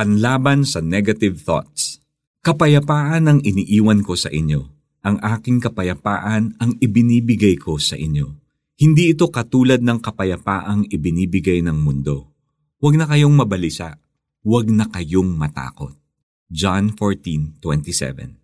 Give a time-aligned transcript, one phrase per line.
[0.00, 2.00] Panlaban sa negative thoughts.
[2.40, 4.64] Kapayapaan ang iniiwan ko sa inyo.
[5.04, 8.32] Ang aking kapayapaan ang ibinibigay ko sa inyo.
[8.80, 12.32] Hindi ito katulad ng kapayapaang ibinibigay ng mundo.
[12.80, 14.00] Huwag na kayong mabalisa.
[14.40, 15.92] Huwag na kayong matakot.
[16.48, 18.40] John 14:27.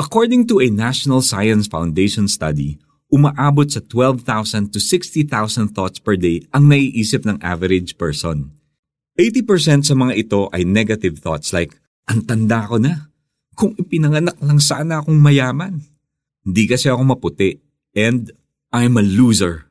[0.00, 2.80] According to a National Science Foundation study,
[3.12, 8.56] umaabot sa 12,000 to 60,000 thoughts per day ang naiisip ng average person.
[9.20, 11.76] 80% sa mga ito ay negative thoughts like,
[12.08, 13.12] ang tanda ko na.
[13.52, 15.84] Kung ipinanganak lang sana akong mayaman.
[16.40, 17.60] Hindi kasi ako maputi.
[17.92, 18.32] And
[18.72, 19.68] I'm a loser.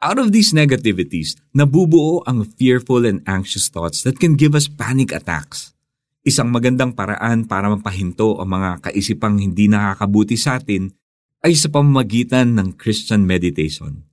[0.00, 5.12] Out of these negativities, nabubuo ang fearful and anxious thoughts that can give us panic
[5.12, 5.76] attacks.
[6.24, 10.88] Isang magandang paraan para mapahinto ang mga kaisipang hindi nakakabuti sa atin
[11.44, 14.08] ay sa pamamagitan ng Christian meditation.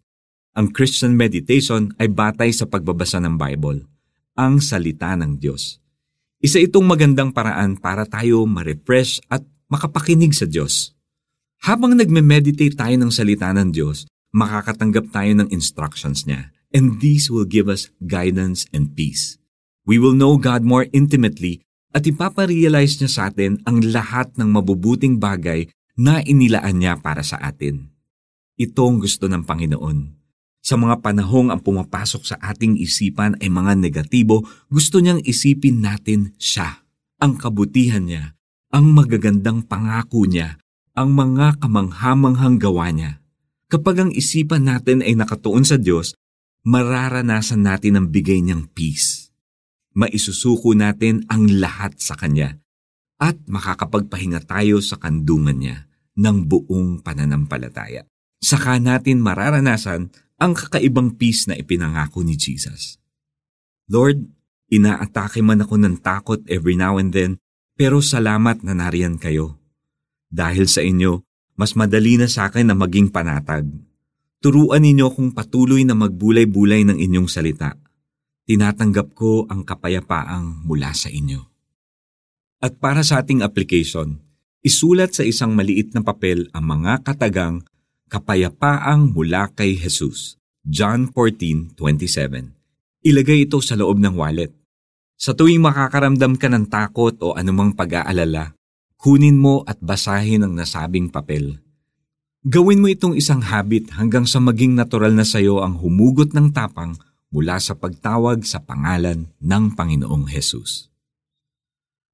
[0.57, 3.94] Ang Christian meditation ay batay sa pagbabasa ng Bible
[4.35, 5.79] ang salita ng Diyos.
[6.43, 10.93] Isa itong magandang paraan para tayo ma-refresh at makapakinig sa Diyos.
[11.63, 17.47] Habang nagme-meditate tayo ng salita ng Diyos, makakatanggap tayo ng instructions niya and these will
[17.47, 19.39] give us guidance and peace.
[19.87, 21.63] We will know God more intimately
[21.95, 27.39] at ipaparealize niya sa atin ang lahat ng mabubuting bagay na inilaan niya para sa
[27.39, 27.95] atin.
[28.59, 30.24] Ito ang gusto ng Panginoon
[30.65, 36.33] sa mga panahong ang pumapasok sa ating isipan ay mga negatibo, gusto niyang isipin natin
[36.41, 36.81] siya,
[37.21, 38.33] ang kabutihan niya,
[38.73, 40.57] ang magagandang pangako niya,
[40.97, 43.21] ang mga kamanghamanghang gawa niya.
[43.69, 46.17] Kapag ang isipan natin ay nakatuon sa Diyos,
[46.65, 49.29] mararanasan natin ang bigay niyang peace.
[49.93, 52.57] Maisusuko natin ang lahat sa Kanya
[53.21, 55.85] at makakapagpahinga tayo sa kandungan niya
[56.17, 58.01] ng buong pananampalataya.
[58.41, 62.99] Saka natin mararanasan ang kakaibang peace na ipinangako ni Jesus.
[63.87, 64.27] Lord,
[64.67, 67.39] inaatake man ako ng takot every now and then,
[67.75, 69.59] pero salamat na nariyan kayo.
[70.31, 71.23] Dahil sa inyo,
[71.55, 73.67] mas madali na sa akin na maging panatag.
[74.43, 77.79] Turuan ninyo kung patuloy na magbulay-bulay ng inyong salita.
[78.45, 81.41] Tinatanggap ko ang kapayapaang mula sa inyo.
[82.61, 84.21] At para sa ating application,
[84.61, 87.65] isulat sa isang maliit na papel ang mga katagang
[88.05, 90.37] Kapayapaang mula kay Jesus.
[90.61, 92.53] John 14:27.
[93.01, 94.53] Ilagay ito sa loob ng wallet.
[95.17, 98.53] Sa tuwing makakaramdam ka ng takot o anumang pag-aalala,
[99.01, 101.57] kunin mo at basahin ang nasabing papel.
[102.45, 106.53] Gawin mo itong isang habit hanggang sa maging natural na sa iyo ang humugot ng
[106.53, 106.93] tapang
[107.33, 110.93] mula sa pagtawag sa pangalan ng Panginoong Hesus.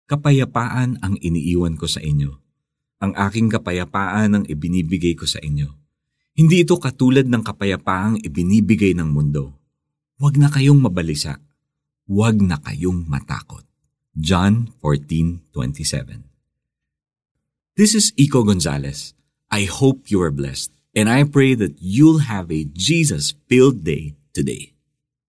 [0.08, 2.32] Kapayapaan ang iniiwan ko sa inyo.
[3.04, 5.81] Ang aking kapayapaan ang ibinibigay ko sa inyo.
[6.32, 9.52] Hindi ito katulad ng kapayapaang ibinibigay ng mundo.
[10.16, 11.44] Huwag na kayong mabalisa.
[12.08, 13.68] Huwag na kayong matakot.
[14.16, 16.24] John 14:27.
[17.76, 19.12] This is Iko Gonzalez.
[19.52, 24.71] I hope you are blessed and I pray that you'll have a Jesus-filled day today.